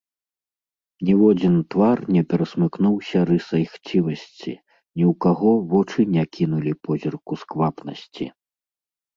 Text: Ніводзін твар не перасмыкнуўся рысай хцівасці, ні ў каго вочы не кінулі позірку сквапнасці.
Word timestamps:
Ніводзін 1.09 1.55
твар 1.73 1.97
не 2.15 2.23
перасмыкнуўся 2.31 3.17
рысай 3.31 3.63
хцівасці, 3.73 4.53
ні 4.97 5.03
ў 5.11 5.19
каго 5.27 5.51
вочы 5.75 5.99
не 6.17 6.23
кінулі 6.39 6.73
позірку 6.89 7.33
сквапнасці. 7.45 8.25